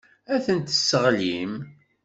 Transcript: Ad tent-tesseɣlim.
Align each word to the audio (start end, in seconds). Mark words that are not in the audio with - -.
Ad 0.33 0.41
tent-tesseɣlim. 0.45 1.53